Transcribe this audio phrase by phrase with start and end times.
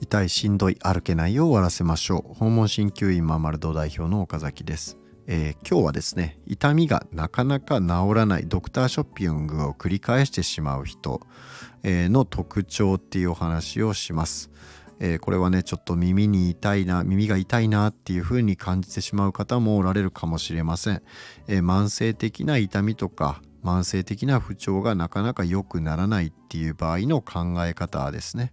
[0.00, 2.34] 痛いしんどい歩けないを終わらせましょう。
[2.34, 4.96] 訪問鍼灸院ママルド代表の岡崎です、
[5.26, 11.20] えー、今日はですね痛みがなかなか治らないドクターショッピングを繰り返してしまう人、
[11.82, 14.50] えー、の特徴っていうお話をします。
[15.00, 21.02] えー、これはねちょっと耳に痛いな耳が痛いなっていう風に感じてしまう方もおられるかもしれません、
[21.46, 28.52] えー、慢性的な痛みとか慢性的な不調がなかなか良くならないっていう場合の考え方ですね、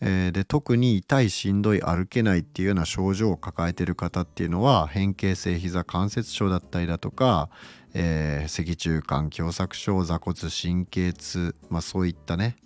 [0.00, 7.50] えー、で特に痛いしんどい歩けないっていうような症状を抱えている方っていうのは変形性膝関節症だったりだとか、
[7.94, 12.56] えー、脊柱管狭窄症座骨神経痛、まあ、そういったね、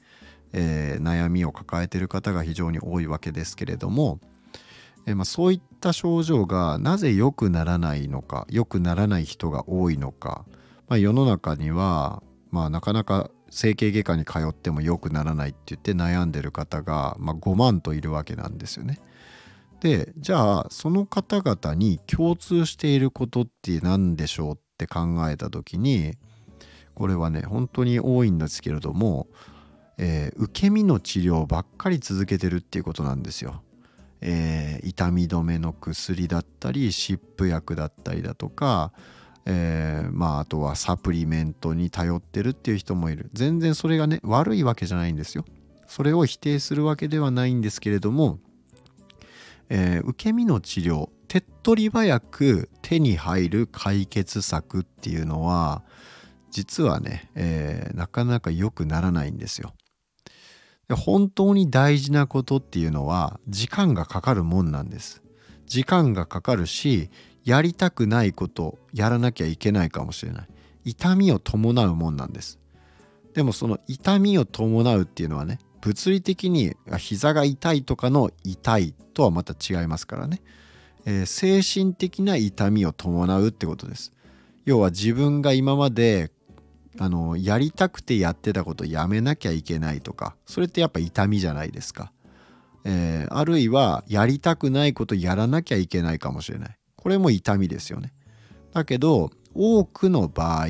[0.53, 4.21] えー、悩みを抱えている方が非常に多いわけですけれども、
[5.07, 10.45] えまあ、そういった症状がなぜ良くならないのか良くならない人が多いのか、
[10.89, 19.01] まあ、世の中には、まあ、なかなか整形外科に通っても良くならないって言って悩んでる方が、まあ、5万といるわけなんですよね。
[19.81, 26.15] でじゃあその方々に共通していることって何でしょうって考えた時に
[26.95, 29.29] これはね本当に多いんですけれども、
[29.99, 33.63] えー、受け身の治療ばっかり続けてるっていうことなんですよ。
[34.23, 38.93] えー、痛み止めの薬だったり湿布薬だったりだとか
[39.47, 45.45] えー、まああとはサプリメントに頼ってるっていう人もいる全然それがね悪いわけじゃないんですよ
[45.87, 48.41] それを否定するわけではないんですけれども、
[49.69, 55.83] えー、受け身の治療手っ取り早く手に入る解決策っていうのは
[56.51, 59.75] 実はね、えー、なかなか良くならないんですよ。
[60.89, 65.23] で本当に大事なことっていうのは時間がかかるもんなんです。
[65.67, 67.11] 時間がかかるし
[67.47, 70.49] やりたくないことやらなきゃいけないかもしれない。
[70.85, 72.59] 痛みを伴うもんなんです。
[73.35, 80.43] でもその痛みを伴うっていうのはね物理的に膝が痛いとかの痛いとはまた違いますからね、
[81.05, 84.13] えー、精神的な痛みを伴うってことです。
[84.65, 86.33] 要は自分が今まで
[86.99, 92.11] あのやりたくてやってたことやめなきゃいけないとかそれってやっぱ痛みじゃないですか、
[92.85, 96.76] えー、あるいはやりたくないことやらなきゃいけないかもしれない。
[97.07, 98.13] これも痛みですよね。
[98.73, 100.67] だけど多くの場合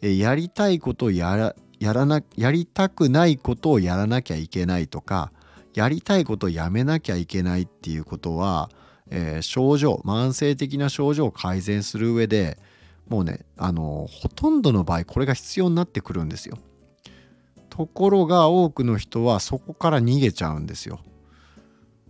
[0.00, 5.30] やりたいことをやらやらなやりたくないことをやらなきゃいけないとか
[5.72, 8.70] やりたいことをやめなきゃいけないっていうことは、
[9.08, 12.58] えー、症状慢性的な症状を改善する上で
[13.08, 16.58] もうねあのほとんどの場合これが必要になってくるんですよ。
[17.70, 20.98] ところが多くの人はそこから逃げちゃうんですよ。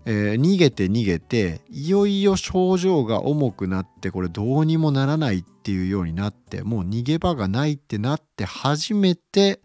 [0.05, 9.61] えー、逃げて逃げていよいよ症状が重くなってこれどうにもならないっていうようになってもう逃げ場がないってなって初めて、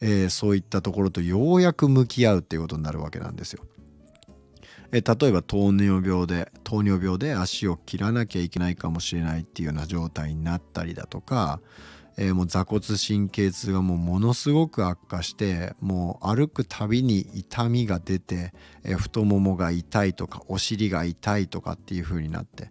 [0.00, 3.64] えー、そういったところとようやく向き合うっていうことになるわけなんですよ。
[4.92, 11.60] えー、例えば糖尿病で糖尿病で足を切らなきゃいけないかもしれないっていうような状態になったりだとか
[12.16, 18.52] えー、もう座骨神経痛がもうものすごく悪化してもう歩くたびに痛みが出て、
[18.84, 22.70] えー、太ももが痛いとかお尻が痛いとかっていう風になって、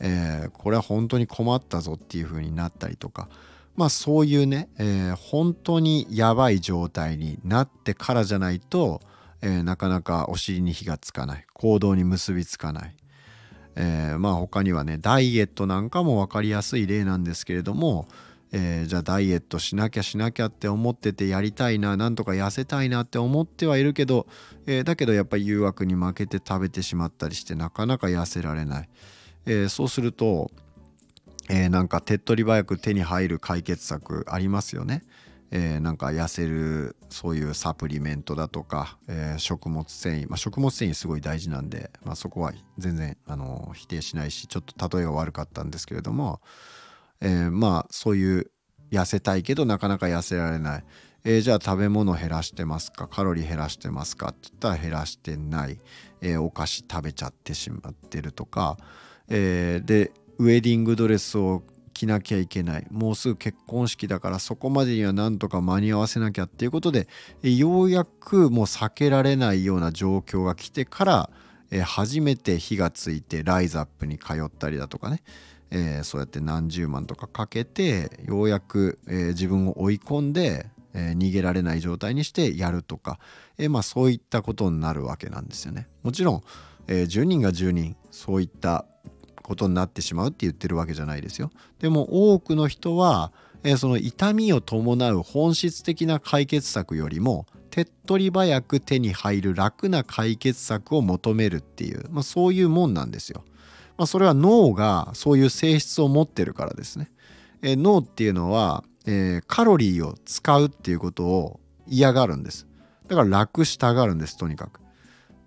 [0.00, 3.28] えー、これは本当に困ったぞっていう風になったりとか
[3.76, 9.00] まあそういうね、え本当にやばい状態になってからじゃないと、
[9.42, 12.96] えなかなかお尻に火がつかない行動に結びつかない。
[13.74, 18.06] えまあ他にはねダイエットなんかも分かりやすい例なんですけれども
[18.56, 24.28] えー、じゃあダイエットしなきゃしなきゃって思っててやりたいななんとか痩せたいなって思ってはいるけど、
[24.66, 28.88] えー、だけどやっぱり誘惑に負けて食べてしまったりしてなかなか痩せられない、
[29.46, 30.52] えー、そうすると、
[31.48, 35.04] えなんか手っ取り早く手に入る解決策ありますよね。
[35.50, 46.40] え、なんか痩せるそういうサプリメントだとか、え、食物繊維、まあ、食物繊維すごい大事なんで、まあ、そこは全然あの否定しないしちょっと例えが悪かったんですけれども、
[47.20, 48.50] えー、まあそういう
[48.90, 50.84] 痩せたいけどなかなか痩せられない、
[51.24, 53.08] えー、じゃあ食べ物減らしてますか？
[53.08, 54.28] カロリー減らしてますか？
[54.28, 55.80] って言ったら減らしてない、
[56.20, 58.76] えー、お菓子食べちゃってしまってるとか、
[59.28, 61.62] えー、でウェディングドレスを
[61.92, 62.86] 着なきゃいけない。
[62.90, 67.06] もうすぐ結婚式だからそこまでにはなんとか間に合わせなきゃっていうことで
[67.42, 71.30] ようやくもう避けられないような状況が来てから
[71.84, 75.22] 初めて火がついてライズアップに通ったりだとかね。
[75.76, 83.18] えー、そうやって何十万とかかけてようやく、えー、自分を追い込んで、えー、逃げられない状態にしてやるとか、
[83.58, 85.88] えまあ、そういったことになるわけなんですよね。
[86.04, 86.42] もちろん、
[86.86, 88.86] え10人が10人そういった
[89.42, 91.50] ことになってしまうって言ってるわけじゃないですよ。
[91.80, 93.32] でも多くの人は、
[93.64, 103.44] え、その痛みを伴う本質的な解決策よりも手っ取り早く手に入る楽な解決策を求めるっていう、まあ、そういうもんなんですよ。
[103.96, 107.10] まあ、それは脳がそういう性質を持ってるからですね。
[107.62, 112.66] え、脳っていうのは、えー、カロリーを使うっていうことを嫌がるんです。
[113.06, 114.80] だから楽したがるんですとにかく。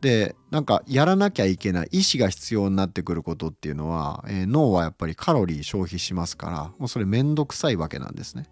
[0.02, 8.46] でなんかやらなきゃいけない意思が必要になってくることっていうのは、えー、脳はやっぱりカロリー消費しますからもうそれめんどくさいわけなんですね。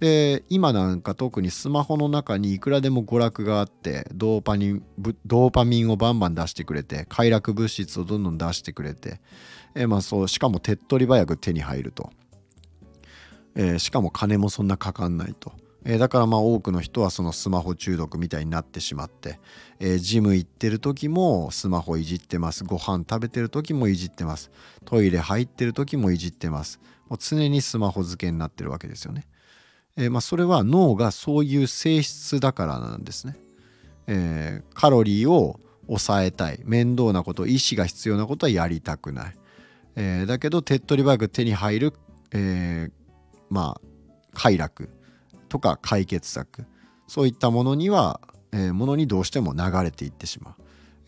[0.00, 4.56] で今なんか特にスマホの中にいくらでも娯楽があってドーパ
[5.26, 9.20] ドーパミンをバンバン出してくれて快楽物質をどんどん出してくれて、
[9.74, 12.10] えー、まあそうしかも手っ取り早く手に入ると、
[13.54, 15.52] えー、しかも金もそんなかかんないと。
[15.84, 19.40] えー、だからまあ多くの人はそのスマホ中毒みたいになってしまって、
[19.78, 22.64] えー、ジム行ってる時もスマホいじってます。
[22.64, 24.50] ご飯食べてる時もいじってます。
[24.84, 26.80] トイレ入ってる時もいじってます。
[27.08, 29.26] もう常にスマホ漬けになってるわけですよね、
[29.96, 33.36] えー、まあそれは脳がそういう性質だからなんですね、
[34.06, 36.60] えー、カロリーを抑えたい。
[36.64, 39.36] 面倒なこと意思が必要なことはやりたくない、
[39.96, 41.92] えー、だけど手っ取り早く手に入る、
[42.32, 42.92] えー、
[43.48, 43.80] まあ
[44.32, 44.88] 快楽
[45.48, 46.64] とか解決策。
[47.08, 48.20] そういったものには、
[48.52, 50.54] えー、ものにどうしても流れていってしまう、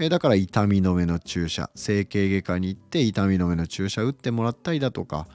[0.00, 1.70] えー、だから痛み止めの注射。
[1.76, 5.28] 整形外科に行って痛み止めの注射打ってもらったりだとか、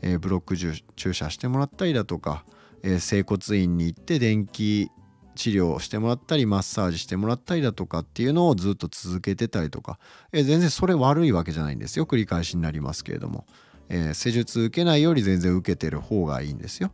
[0.00, 2.46] えー、ブロック注射してもらったりだとか、
[2.84, 4.90] え整骨院に行って電気
[5.34, 9.98] 治療してもらったりマッサージしてもらったりだとかっていうのをずっと続けてたりとか、
[10.32, 13.46] え全然それ悪いわけじゃないんですよ繰り返しになりますけれども、
[13.88, 16.92] え施術受けないより全然受けてる方がいいんですよ。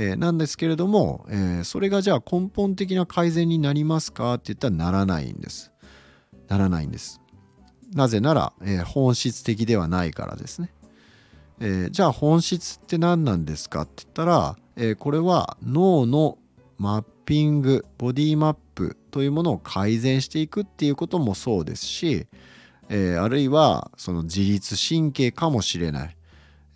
[0.00, 5.72] え、なんですけれども、え、それがじゃあ根本的な改善になりますかって言ったらならないんです。
[6.46, 7.20] ならないんです。
[7.92, 10.70] なぜなら、え、本質的ではないからですね。
[11.60, 16.38] えじゃあ本質って何なんですかって言ったら、えこれは脳の
[16.78, 22.26] マッピングボディマップというものを改善していくっていうこともそうですし、
[22.88, 26.18] えあるいはその自律神経かもしれない。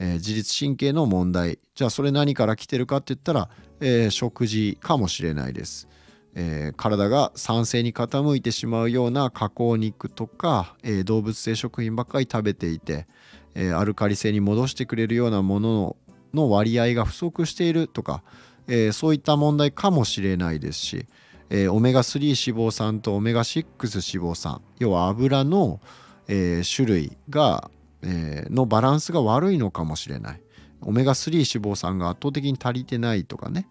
[0.03, 3.49] えー、自律神経の問題じゃあそれ何から来てるかって言ったら、
[3.81, 5.89] えー、食事かもしれないです、
[6.35, 13.07] えー、体が酸性に傾いてしまうような加工肉とか、え動物性食品ばっかり食べていて、
[13.55, 15.97] えアルカリ性に戻してくれるようなもの
[16.35, 18.23] の割合が不足しているとか、
[18.69, 21.07] えそういった問題かもしれないですし、
[21.51, 25.81] えオメガ3脂肪酸とオメガ6脂肪酸要は油の、
[26.29, 27.71] え種類が
[28.03, 30.41] えー、のバランスが悪いのかもしれない。
[30.83, 31.45] オメガ3脂
[31.75, 33.69] 肪酸が圧倒的に足りてないとかね、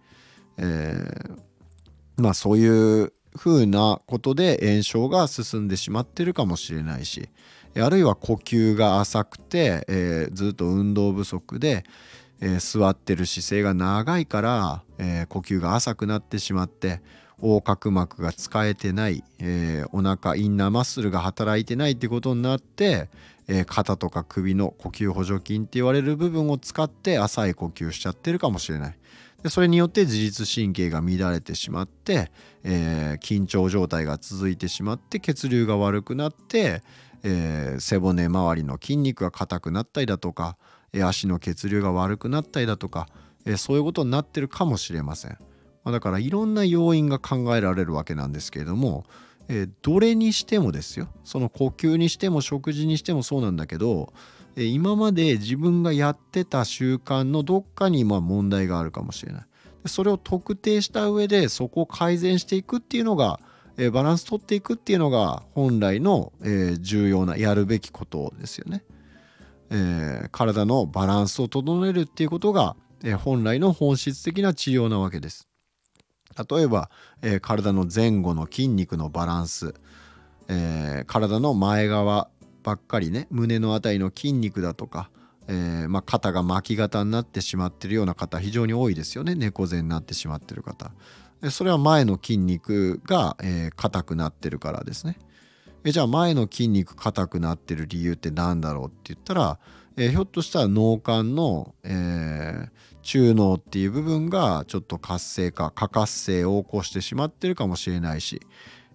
[0.57, 7.30] えー、まあそういうふうなことで炎症が進んでしまってるかもしれないし
[7.75, 11.83] あるいは呼吸が浅くて、えー、ずっと運動不足で、
[12.41, 17.01] えー、座ってる姿勢が長いから、えー、呼吸が浅くなってしまって
[17.41, 23.09] 横隔膜が使えてない、えー、お腹インナーマッスルが働いてないってことになって、
[23.47, 28.97] えー、肩とか首の呼吸補助筋って言われる部分を使って浅い呼吸しちゃってるかもしれない。
[29.44, 32.31] でそれによって自律神経が乱れてしまって、
[32.63, 36.83] えー、緊張状態が続いてしまって血流が悪くなって、
[37.23, 40.57] えー、背骨周りの筋肉が硬くなったりだとか、
[40.94, 43.07] えー、足の血流が悪くなったりだとか、
[43.45, 45.31] えそういうことになってるかもしれません。
[45.83, 49.06] まあ、だからいろんな要因が考えられるわけなんですけれども、
[49.47, 54.13] えー、どれにしてもですよその呼吸にしても食事にしてもそうなんだけど、
[54.56, 59.45] えー、今まで自分がやってた習慣のどっかにま問題があるかもしれない
[59.87, 63.40] それを特定した上でそこを改善していくっていうのが、
[63.78, 68.83] えー、バランス取っていくっていうのが本来の、え重要なやるべきことですよね、
[69.69, 75.47] え体のバランスを整えるっていうことが、え本来の本質的な治療なわけです。
[76.49, 76.90] 例えば、
[77.21, 79.73] え、体の前後の筋肉のバランス、
[80.47, 82.30] え、体の前側
[82.63, 85.09] ばっかりね胸の辺りの筋肉だとか、
[85.47, 89.35] えー、まあ、肩が巻き型になってしまってるような方非常に多いですよね。
[89.35, 90.92] 猫背になってしまってる方。
[91.50, 95.18] それは前の筋肉が硬、えー、くなってるからですね。
[95.83, 99.60] えじゃあ前の筋肉硬くなってる理由って何だろうって言ったら、
[99.98, 102.69] え、ひょっとしたら脳幹の、えー、
[103.02, 108.42] 中脳っていう部分がちょっと活性化過活性を起こしてしまってるかもしれないし、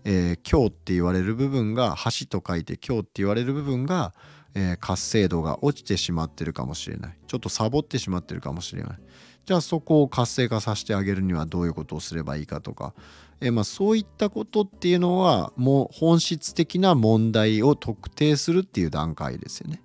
[0.05, 4.15] えー、強って言われる部分が橋と書いて強って言われる部分が、
[4.55, 7.19] えー、活性度が落ちてしまってるかもしれない。
[7.27, 8.99] ちょっとサボってしまってるかもしれない。
[9.47, 12.95] じゃあそこを活性化させてあげるにはどういうことをすればいいかとか、
[13.41, 19.83] えー、まあ、そういったことっていうのはもう本質的な問題を特定するっていう段階ですよね。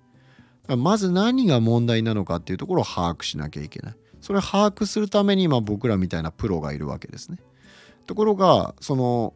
[0.76, 3.94] まず何が問題なのかっていうところを把握しなきゃいけない。
[4.20, 7.38] それを把握するために今僕らみたいなプロがいるわけですね。
[8.06, 9.34] ところがその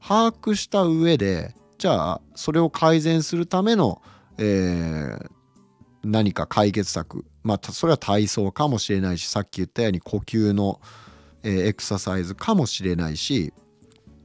[0.00, 4.02] 把握した上でじゃあそれを改善するための、
[4.38, 5.30] えー、
[6.04, 10.80] 何か解決策まあそれは体操かもしれないしさっき言ったように呼吸の、
[11.44, 13.52] えー、エクササイズかもしれないし、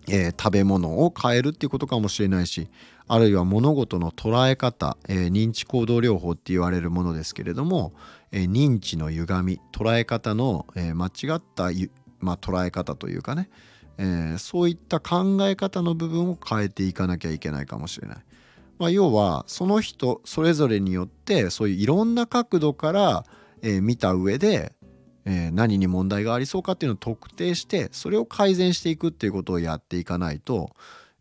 [0.08, 2.70] えー、食べ物を変えるっていうことかもしれないし
[3.10, 7.94] あるいは物事の捉え方、えー、認知行動療法って言われるものですけれども、
[8.32, 11.72] え、認知の歪み捉え方の、え、間違った、
[12.20, 13.50] まあ、捉え方というかね、
[13.98, 18.18] え、そういった考え方の部分を変えていかなきゃいけないかもしれない。
[18.80, 23.26] まあ、要はその人それぞれによってそういういろんな角度から、
[23.62, 24.74] え、見た上で、
[25.26, 30.70] え、何に問題がありそうかっていうのを特定してそれを改善していくっていうことをやっていかないと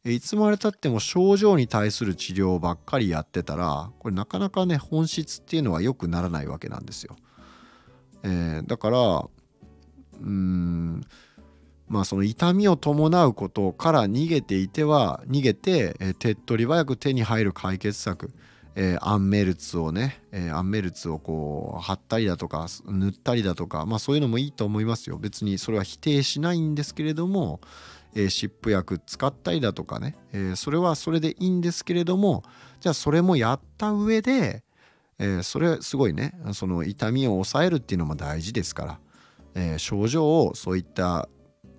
[0.05, 7.17] いつまでたっても症状に対する治療ばっかりやってたらこれなかなかね本質っていうのは良くならないわけなんですよ。
[8.23, 11.05] えー、だからうーん
[11.88, 18.30] まあその痛みを伴うことから逃げていては逃げて、えー、手っ取り早く手に入る解決策、
[18.75, 25.18] えー、アンメルツをね、えー、アンメルツをこう貼ったりだとか塗ったりだとかまあそういうのもいいと思いますよ。
[25.18, 27.61] 別にそれは否定しないんですけれども
[28.14, 32.42] え、湿布薬使ったりだとかね、え、それはそれでいいんですけれども
[32.80, 34.62] じゃあそれもやった上で、
[35.18, 38.99] え、それすごいねその痛みを抑えるっていうのも大事ですから、
[39.54, 41.28] えー、症状をそういった、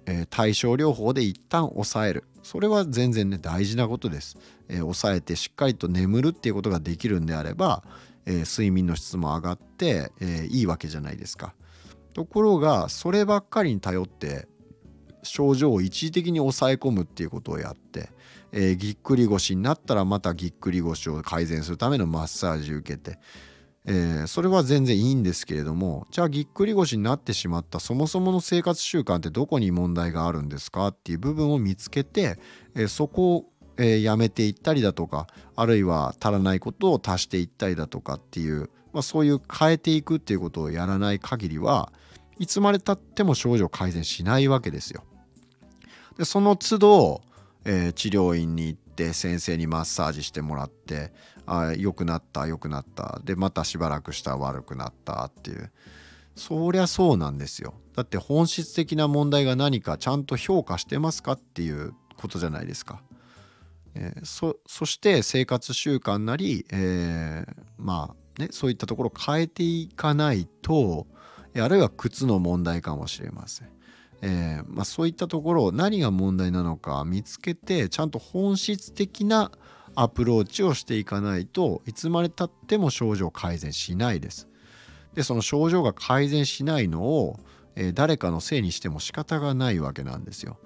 [0.10, 2.24] えー、対症療法で一旦抑える。
[2.42, 4.38] それは全然ね大事なことです、
[4.70, 7.84] えー、抑えてしっかりと眠るっていうことができるんであれば、
[8.26, 11.54] えー、睡眠の質も上がって、えー、いいわけじゃないですか。
[12.14, 14.48] ところがそればっかりに頼って
[15.22, 18.10] 症状を一時的に抑え込むっていうことをやって、
[18.52, 23.20] えー、ぎっくり腰になったらまたぎっくり腰を改善するためのマッサージ受けて、
[23.86, 30.88] えー、それは全然いいんですけれどもじゃあぎっくり腰になってしまったそもそもの生活習慣ってどこに問題があるんですか？
[30.88, 32.40] っていう部分を見つけて、
[32.76, 33.46] えー、そこを
[33.82, 41.94] えー、やめていったりだとかあるいは足らないことを足していったりだとかっていう、まあ、そういう変えていくっていうことをやらない限りは
[42.40, 45.06] いつまでたっても症状改善しないわけですよ。
[46.18, 47.22] でその都度、
[47.64, 51.14] えー、治療院に行って先生にマッサージしてもらって
[51.46, 55.72] あ良くなった良くなったでまたしばらくしたら悪くなったっていう
[56.36, 63.02] そりゃそうなんですよだって本質的な問題が何かちゃんと評価してますかっていうことじゃないですか。
[63.96, 71.08] えー、そそして生活習慣なり、えー、まあねそういったところを変えていかないと
[71.58, 73.79] あるいは靴の問題かもしれません。
[74.22, 79.52] えー、まあ、そういったところを何が問題なのか見つけてちゃんと本質的な
[79.96, 84.48] アプローチをしていかないといつまでたっても症状改善しないです。
[85.14, 87.40] でその症状が改善しないのを、
[87.76, 90.58] えー、誰かのせいにしても仕方がないわけなんですよ。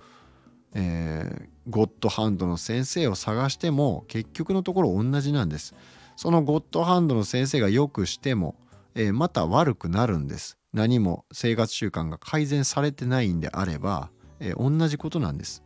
[0.76, 5.74] えー、ゴッドハンドの先生を探しても結局のところ同じなんです。
[6.16, 8.56] そのゴッドハンドの先生がよくしても、
[8.96, 10.58] えー、また悪くなるんです。
[10.74, 15.64] 何も生活習慣が改善されてないんであれば、えー、同じことなんです。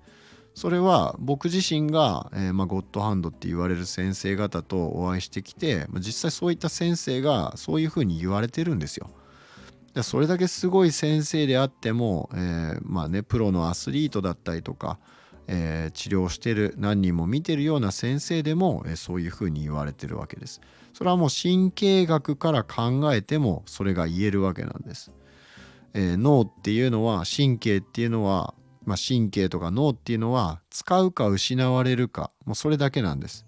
[0.54, 9.10] それは僕自身が、えー、まあ、ゴッドハンドって言われる先生方とお会いしてきて、まあ、実際そういった先生がそういうふうに言われてるんですよ。
[10.04, 15.00] それだけすごい先生であっても、えー、まあねプロのアスリートだったりとか、
[15.48, 20.62] えー、治療してる何人も見てるような先生でも、えー、そういうふうに言われてるわけです。
[20.98, 25.12] それはもう神経学から考えてもそれが言えるわけなんです。
[25.94, 33.46] えー、脳っていうのは神経っていうのは、まあ、神経とか脳っていうのは使うか失われるかもうそれだけなんです。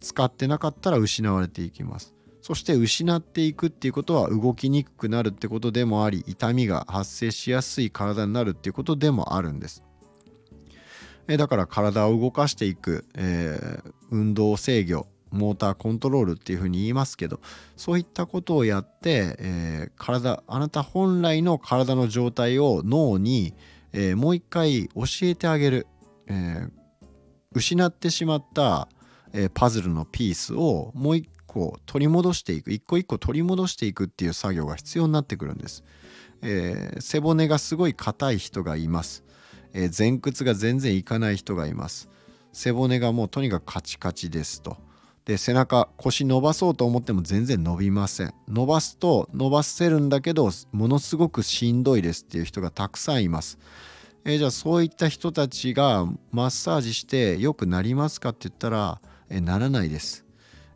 [0.00, 2.12] 使ってなかったら失われていきます。
[2.42, 9.84] そして失っていくっていうことは動きにくくなるってことでもあり痛みが発生しやすい体になるっていうことでもあるんです。
[11.28, 17.40] えだから体を動かしていく、えー、運動制御モーターコントロールっていうふうに言いますけど
[17.76, 23.54] そういったことをやって、えー、体あなた本来の体の状態を脳に、
[23.92, 25.86] えー、もう一回教えてあげる、
[26.26, 26.70] えー、
[27.54, 28.88] 失ってしまった、
[29.32, 32.72] えパズルのピースをもう一個取り戻していく。
[32.72, 35.84] 一個一個取り戻していくっていう作業が必要になってくるんです、
[36.42, 39.24] え背骨がすごい硬い人がいます。
[39.72, 42.08] え、前屈が全然いかない人がいます。
[42.52, 44.76] 背骨がもうとにかくカチカチですと。
[45.24, 48.34] で背中腰伸ばそうと思っても全然伸びません。
[48.48, 53.58] 伸ばすと伸ばせるんだけどものすごくしんどいですっていう人がたくさんいます。
[54.24, 59.00] え、じゃあそういった人たちがマッサージして良くなりますかって言ったら、
[59.30, 60.26] え、ならないです、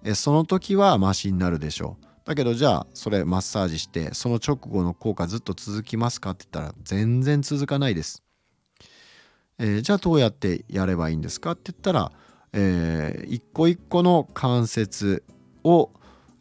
[0.02, 2.06] え、その時はマシになるでしょう。
[2.24, 8.22] だけどじゃあそれマッサージしてその直後の効果ずっと続きますかって言ったら全然続かないです。
[9.58, 12.12] え、じゃあどうやってやればいいんですかって言ったら、
[12.54, 15.22] えー、一個一個の関節
[15.64, 15.90] を、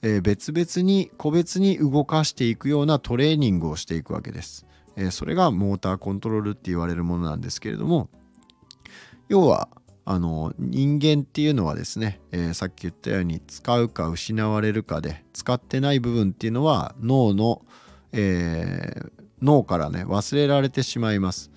[0.01, 4.65] えー、別々に個別に動かしていくようなトレーニングをしていくわけです。
[4.95, 8.09] えー、それがモーターコントロールって言われるものなんですけれども
[9.27, 9.67] 要は
[10.05, 17.61] あの人間っていうのはですね、えー、さっき言ったように使うか失われるかで使ってない部分っていうのは脳の、
[18.11, 21.51] えー、脳からね忘れられてしまいます、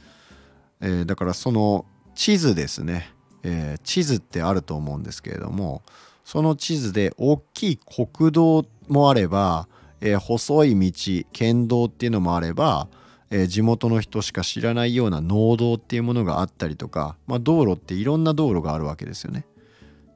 [0.81, 3.13] えー、だからその地図ですね、
[3.47, 5.83] え地図ってあると思うんですけれども
[6.25, 9.69] その地図で大きい国道もあれば、
[10.01, 12.89] え細い道県道っていうのもあれば
[13.31, 19.47] えー、地元の人しか知らないような農道っていうものがあったりとか、まあ、道路っていろんな道路があるわけですよね。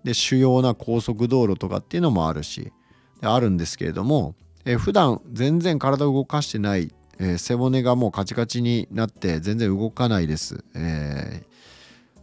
[0.04, 2.72] で主要な高速道路とかっていうのもあるし
[3.20, 4.34] あるんですけれども、
[4.64, 10.64] えー、普段全然体を動かしてない、えー、背骨がもうカチカチになって全然動かないです。
[10.74, 11.42] え、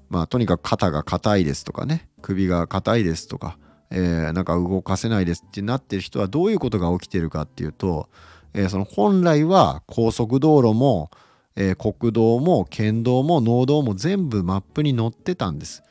[0.09, 3.57] まあとにかく肩が硬いですとかね首が硬いですとか、
[3.91, 8.09] えー、なんか動かせないですってなってる人はどういうことが起きてるかっていうと
[8.57, 11.11] えー、その本来は高速道路も、
[11.55, 15.83] えー、国道も県道も農道も全部マップに載ってたんです。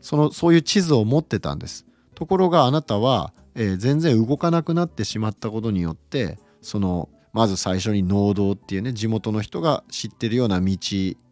[0.00, 1.86] そのそういう地図を持ってたんです。
[2.14, 10.76] ところがあなたは、えー、全然動かなくなってしまったことによってそのまず最初に農道っていうね地元の人が知ってるような道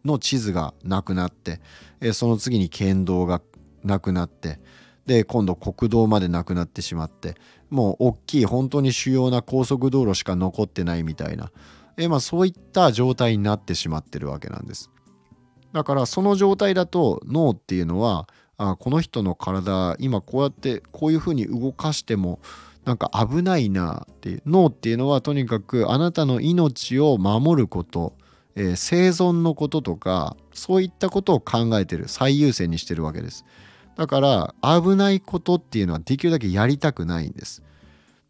[0.05, 1.59] の地図がなくなって、
[2.01, 3.41] え、その次に県道が
[3.83, 4.59] なくなって
[5.05, 7.35] で今度国道までなくなってしまって
[7.69, 11.51] もう大きい本当に主要な高速道路しか残ってないみたいな、
[11.97, 14.89] えまあ、そういった状態になってしまってるわけなんです。
[15.73, 18.27] だからその状態だと脳っていうのは
[18.57, 22.39] あこの人の体今こうやってこういうふうに動かしても
[22.85, 28.13] なんか危ないなっていう脳っていうのはとにかくあなたの命を守ること、
[28.55, 33.45] えー、生存のこととかそういったことを考えてる最優先にしてるわけです。
[33.95, 37.61] だから危ないことっていうのはできるだけやりたくないんです。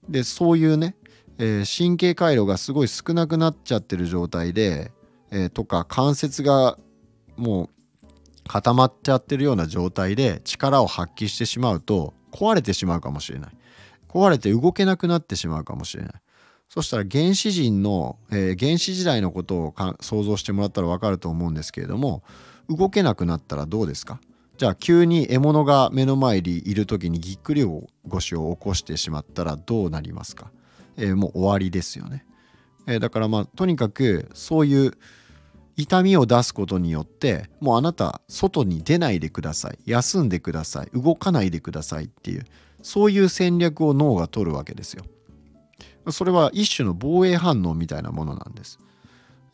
[0.10, 0.96] でそういうね、
[1.38, 4.92] えー、神経回路がすごい少なくなっちゃってる状態で、
[5.32, 6.78] えー、とか関節が
[7.38, 7.70] もう
[8.48, 13.52] 固まっちゃってるような状態で力を発揮してしまうと壊れてしまうかもしれない。
[14.10, 16.14] 壊れて動けなくなってしまうかもしれない。
[16.68, 22.22] そしたら原始人の、えー、原始時代のことを想像してもらったら分かると思うんですけれども
[22.70, 24.20] 動けなくなったらどうですか？
[24.58, 27.66] じゃあ急に獲物が目の前にいる時にぎっくり
[28.08, 30.52] 腰を起こしてしまったらどうなりますか、
[30.98, 32.26] えー、もう終わりですよね、
[32.86, 34.92] えー、だからまあとにかくそういう
[35.76, 39.80] 痛みを出すことによってもうあなた外に出ないでください。
[39.86, 40.90] 休んでください。
[40.94, 42.46] 動かないでくださいっていう。
[42.82, 45.04] そういう戦略を脳が取るわけですよ。
[46.12, 48.80] それは一種の防衛反応みたいなものなんです、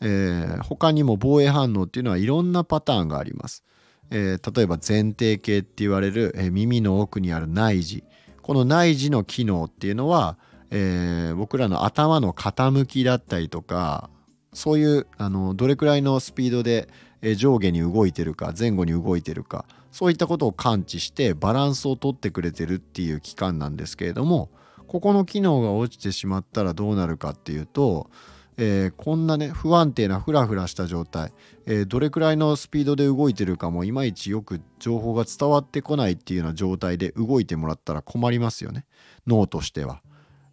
[0.00, 3.64] えー、他にも防衛反応っていうのはいろんなパターンがあります。
[4.10, 8.04] えー、例えば前庭系って言われる、えー、耳の奥にある内耳。
[8.42, 10.38] この内耳の機能っていうのは、
[10.70, 14.08] えー、僕らの頭の傾きだったりとか
[14.52, 16.88] そういうあのどれくらいのスピードで
[17.36, 19.64] 上下に動いてるか前後に動いてるか
[19.96, 24.50] そういったことを感知してバランスをとってくれてるっていう器官なんですけれども
[24.86, 28.10] ここの機能が落ちてしまったらどうなるかっていうと
[28.58, 31.32] えー、こんなね不安定なフラフラした状態、
[31.66, 38.86] えー、どれくらいのスピードで動いてるかもいまいちよく情報が伝わってこないっていうような状態で動いてもらったら困りますよね。
[39.26, 40.00] 脳としては、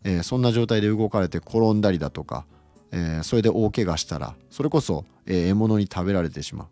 [0.04, 2.46] えー、そんな状態で動かれて転んだりだとか、
[2.92, 6.68] えそれで大怪我したらそれこそ、え獲物に食べられてしまう、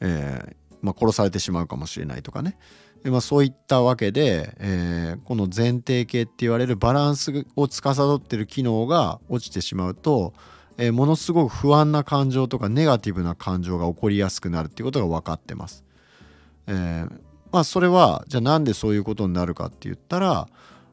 [0.00, 2.56] えまあ、殺されてしまうかもしれないとかね、
[3.02, 10.32] でまあ、そういったわけで、えー、この前提系って言われるバランスを司ってる機能が落ちてしまうと、
[10.78, 15.84] えー、ものすごく不安な感情とかネガティブな感情が起こりやすくなるっていうことが分かってます。
[16.66, 17.10] えー、
[17.52, 20.48] まあそれはじゃあなんでそういうことになるかって言ったら、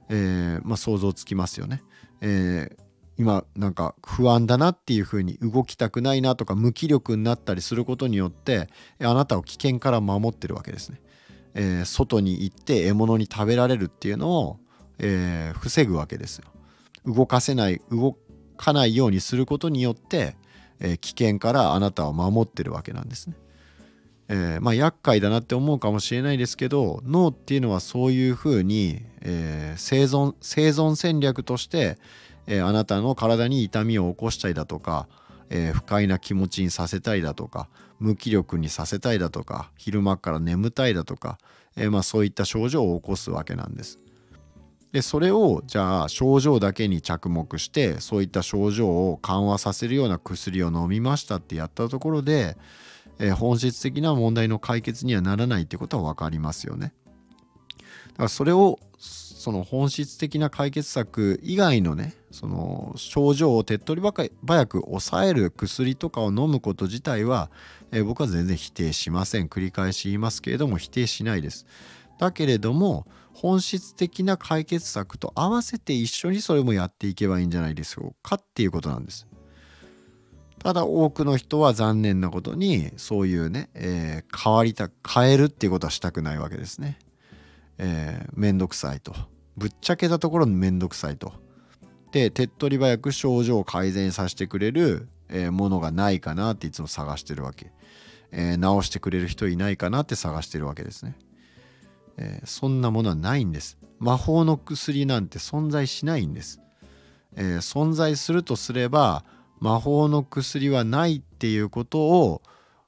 [0.10, 1.84] えまあ、想像つきますよね。
[2.22, 2.76] え
[3.18, 8.68] 今なんか不安だなっていうふうに動きたくないなとか無気力になったりすることによって
[9.00, 11.00] あなたを危険から守ってるわけですね。
[11.54, 14.60] えー、外に行って獲物に食べられるっていうのを、
[15.00, 16.46] えー、防ぐわけですよ。
[17.06, 18.18] 動かせない動
[18.58, 20.36] かないようにすることによって、
[20.82, 23.36] えー、危険からあなたを守ってるわけなんですね。
[24.28, 31.98] えー、まあ厄介だなって思うかもしれないですけど脳っていうのはそういうふうに、えー、生存生存戦略として、
[32.48, 35.08] えー、あなたの体に痛みを起こしたりだとか、
[35.50, 41.38] えー、不快な気持ちにさせたりだとか無気力にさせたいだとか昼間から眠たいだとか、
[41.76, 44.00] えー、まあそういった症状を起こすわけなんです。
[44.92, 52.56] でそれをじゃあ症状だけに着目してそういった症状を緩和させるような薬を飲みましたってやったところで、
[53.20, 56.94] え、本質的な問題の解決にはならないってことは分かりますよね。
[58.12, 58.80] だからそれを
[59.46, 64.08] その本質的な解決策以外のねその症状を手っ取り
[64.48, 67.52] 早く抑える薬とかを飲むこと自体は、
[67.92, 69.48] えー、僕は全然否定しません。
[69.48, 71.68] 繰り返し言いますけれども否定しないです。
[72.18, 73.06] だけれども
[73.36, 79.28] 本質的な解決策と合わせて一緒にそれもやっていけばいいんじゃないですかっていうことなんです。
[80.58, 86.98] ただ多くの人は残念なことにそういうね、えー、変わりた変えるっていうことはしたくないわけですね。
[87.78, 89.35] えー、めんどくさいと。
[89.58, 91.34] ぶっちゃけたところめんどくさいと。
[92.12, 97.72] で手っ取り早く症状を改善させてくれる、えー、ものがないかなっていつも探してるわけ。
[98.32, 101.16] えー、直してくれる人いないかなって探してるわけですね。
[102.18, 103.78] えー、そんなものはないんです。
[104.00, 106.62] 魔法の薬なんて存在しないんです。
[107.36, 109.26] えー、存在するとすれば
[109.60, 112.42] 魔法の薬はないっていうことを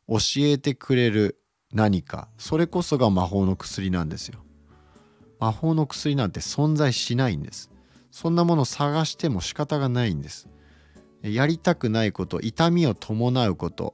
[0.08, 1.40] 教えてくれる
[1.74, 4.40] 何かそれこそが魔法の薬なんですよ
[5.40, 7.72] 魔法の薬なんて存在しないんです。
[8.12, 10.48] そんなもの探しても仕方がないんです。
[11.22, 13.94] やりたくないこと痛みを伴うこと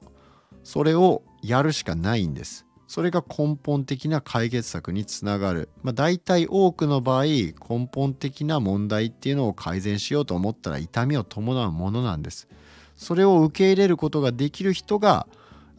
[0.64, 2.66] それをやるしかないんです。
[2.88, 12.48] それが根本的な解決策につながる、まあ、大体多くの場合根本的な問題っていうのを改善しようと思ったら痛みを伴うものなんです。
[12.96, 15.28] それを受け入れることができる人が、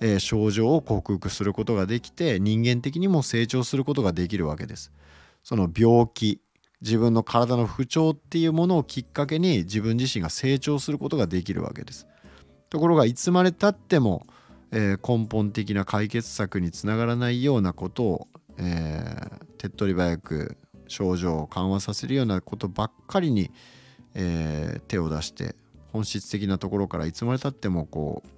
[0.00, 4.90] えー、症状を克服することができて人間的にも成長することができるわけです。
[5.44, 6.40] その病気
[6.80, 12.06] 自分の体の不調っていうものをきっかけに自分自身が成長することができるわけです。
[12.68, 14.26] ところがいつまでたっても、
[14.72, 18.28] えー、根本的な解決策につながらないようなことを、
[18.58, 20.56] えー、手っ取り早く
[20.88, 23.50] 症状を緩和させるようなことばっかりに、
[24.14, 25.54] えー、手を出して
[25.92, 28.28] 本質的なところからいつまでたってもこう、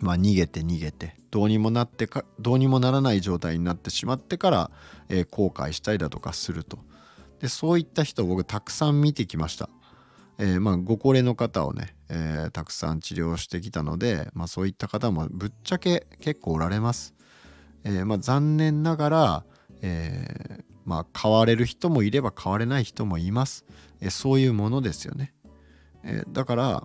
[0.00, 4.70] まあ、逃げて逃げてどうにもなってかどうにもならない状態になってしまってから、
[5.08, 6.78] えー、後悔したりだとかすると
[7.40, 9.68] でそういった人を僕たくさん見てきました。
[10.40, 17.14] えー、まあご高齢の方をね、えー、たくさん治療してきたので、まあ、そういった方もぶっちゃけ結構おられます。
[17.84, 19.44] え、まあ、残念ながら、
[19.82, 23.64] えまあ、変われる人もいれば変われない人もいます。
[24.00, 25.34] えそういうものですよね。
[26.04, 26.84] え、だから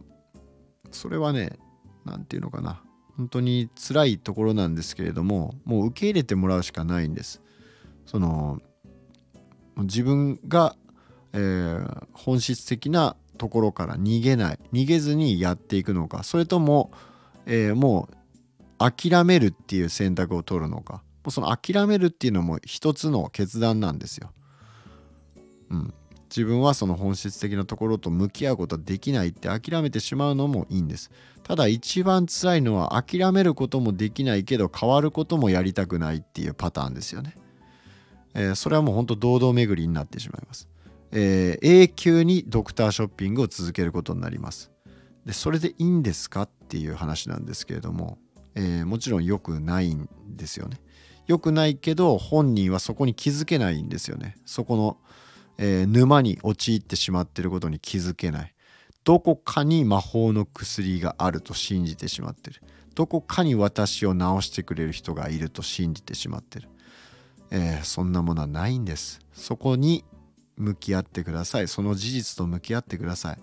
[0.91, 1.57] それはね
[2.05, 2.83] 何て言うのかな
[3.17, 7.41] 本当に辛いところなんですけれどももう受け入れてもらうしかないんです。
[8.05, 8.59] その
[9.77, 10.75] 自分が、
[11.33, 16.91] えー、本質的なところから逃げない逃げずにやっていくのかそれとも、
[17.45, 18.15] えー、もう
[18.77, 21.03] 諦めるっていう選択を取るのか。
[21.29, 24.33] その諦めるっていうのも一つの決断なんですよ。
[25.69, 25.93] うん、
[26.35, 31.11] 自分はその本質的なところと向き合うことはできないって諦めてしまうのもいいんです。
[31.43, 37.37] ただ一番辛いのは諦めることもできないけど変わることもやりたくないっていうパターンですよね、
[38.33, 40.69] えー、それはもうほんと堂々巡りになってしまいます、
[41.11, 44.71] えー、永久にドクターショッピングを続けることになります。
[45.25, 48.17] でそれでいいんですかっていう話なんですけれども、
[48.55, 50.79] えー、もちろん良くないんですよね。
[51.27, 54.35] 良くないけど本人はそこに気づけないんですよね。
[54.45, 54.97] そこの
[55.57, 58.53] えー、沼に陥ってしまってることに気づけない。
[59.03, 62.61] どこかに魔法の薬があると信じてしまってる。
[62.95, 66.69] どこかに私を治してくれる人がいると信じてしまってる、
[67.49, 69.19] えー、そんなものはないんです。
[69.33, 70.05] そこに
[70.57, 71.67] 向き合ってください。
[71.67, 73.39] その事実と向き合ってください、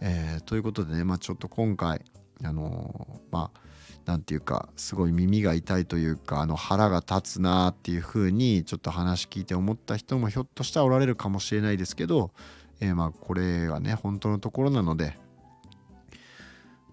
[0.00, 2.04] えー、ということでねまあちょっと今回
[2.44, 3.60] あのまあ
[4.06, 12.32] 何て言うかすごい耳が痛いというかあの腹が立つなっていう風にちょっと話聞いて思った人もひょっとしたらおられるかもしれないですけど、
[12.80, 15.16] えー、まあこれはね本当のところなので、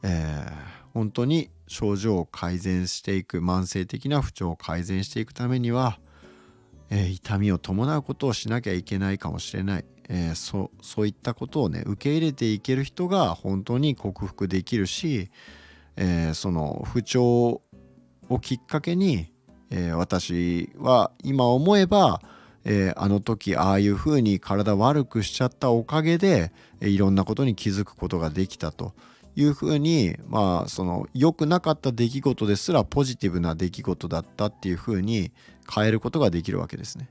[0.04, 0.54] えー、
[0.94, 6.00] 本当に症状を改善していく慢性的な不調を改善していくためには、
[6.90, 15.30] えー、痛みを伴うことをしなきゃいけないかもしれない、えー、そそういったことをね受け入れていける人が本当に克服できるし、
[15.98, 17.62] えー、その不調
[18.30, 19.34] をきっかけに、
[19.70, 22.22] えー、私は今思えば、
[22.64, 28.94] えー、あの時ああいうふうに体悪くしちゃったおかげで、えいろんなことに気づくことができたと
[29.36, 35.32] いうふうにまあその良くなかった出来事ですらポジティブな出来事だったっていうふうに
[35.74, 37.10] 変えることができるわけですね。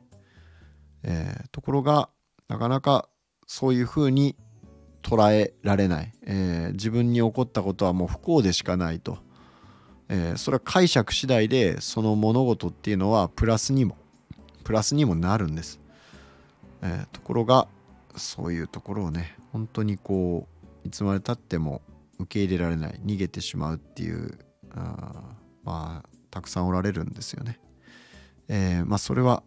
[1.03, 2.11] えところが
[2.49, 3.09] なかなか
[3.47, 4.37] そういうふうに
[5.07, 9.19] 捉えられない、えー、自分に起こったことはもう不幸でしかないと、
[10.09, 13.97] えー、それは解釈次第でその物事っていうのはプラスにも
[14.65, 15.79] プラスにもなるんです、
[16.83, 17.69] えー、ところが
[18.17, 20.49] そういうところをね本当にこ
[20.85, 21.83] ういつまでたっても
[22.19, 24.37] 受け入れられない逃げてしまうっていう
[24.75, 27.61] あまあたくさんおられるんですよね。
[28.49, 29.43] え、まあそれは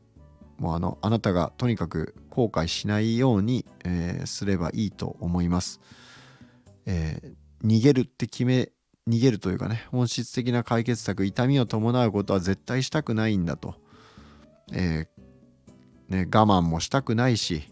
[0.60, 5.80] もうあのあなたがとにかく後悔しないように、えー、すればいいと思います。
[6.86, 8.72] えー、逃げるって決め
[9.08, 13.76] 逃げるというかね本質的な解決策痛みを伴うことは絶対したくないんだと、
[14.72, 17.72] えー、ね、我慢もしたくないし、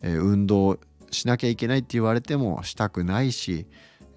[0.00, 0.78] え、運動
[1.10, 3.66] しなきゃいけないって言われてもしたくないし、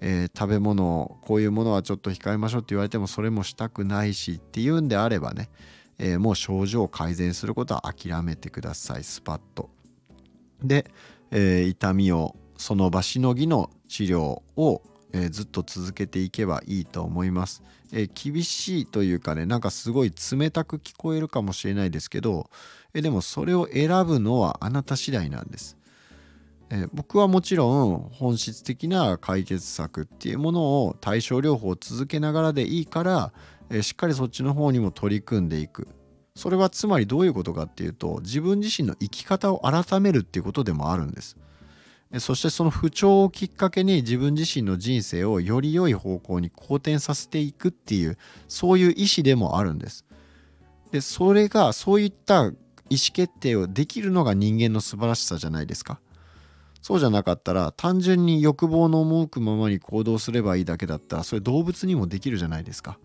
[0.00, 5.50] え、食べ物こういうものはちょっと控えましょうって言われてもそれもしたくないしっていうんであればね、
[5.98, 9.04] えもう症状を改善することは諦めてください。
[9.04, 9.70] スパッと。
[10.62, 10.90] で、
[11.30, 14.82] え痛みをその場しのぎの治療を
[15.12, 22.50] えー、ずっと続けていけばいいと思います、え、厳しいというかねなんかすごい冷たく聞こえるかもしれないですけど、
[22.94, 25.76] え、でもそれを選ぶのはあなた次第なんです、
[26.70, 33.32] え僕はもちろん本質的な解決策っていうものを対症療法を続けながらでいいから、
[33.70, 35.88] えしっかりそっちの方にも取り組んでいく
[36.34, 41.36] それはつまりどういうことかっていうと自分自身の生き方を改めるっていうことでもあるんです
[42.20, 48.16] そしてその不調をきっかけに自分自身の人生をより良い方向に好転させていくっていう
[48.48, 50.06] そういう意思でもあるんです。
[50.92, 52.54] でそれがそういった意思
[53.12, 56.00] 決定をできるのが人間の素晴らしさじゃないですか。
[56.80, 62.98] そうじゃなかったら単純に欲望の赴くままに行動すればいいだけだったらそれ動物にもできるじゃないですか。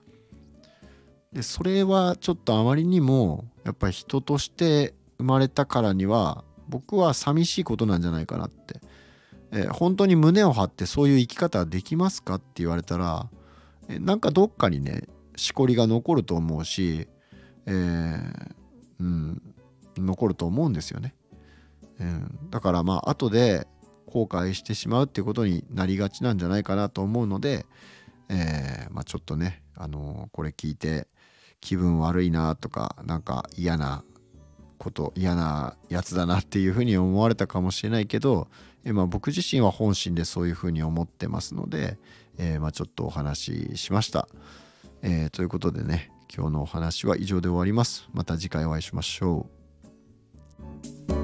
[1.34, 8.82] でそれはちょっとあまりにもやっぱり人として生まれたからには僕は寂しいことなんじゃないかなって
[9.52, 13.30] えー、本当に胸を張ってそういう生き方はできますかって言われたら、
[13.90, 15.04] えー、なんかどっかにね
[15.36, 17.08] しこりが残ると思うし、
[17.66, 18.52] えー、
[19.00, 19.42] うん、
[19.98, 21.14] 残ると思うんですよね。
[22.00, 23.68] うん、だからまあ後で
[24.08, 27.66] 後悔してしまうっていうことになりがちなんじゃないかなと思うので、
[28.30, 31.08] えー、まあ、ちょっとね、あのー、これ聞いて
[31.62, 34.04] 気分悪いなとかなんか嫌な
[34.78, 38.48] こと嫌なやつだなっていうふうに思われたかもしれないけど、
[38.84, 42.00] えまあ、僕自身は本心でそういうふうに思ってますので、
[42.38, 44.28] えー、まあ、ちょっとお話ししました、
[45.04, 48.08] えー、ということでね今日のお話は以上で終わります。
[48.14, 49.48] また次回お会いしましょ
[51.18, 51.21] う。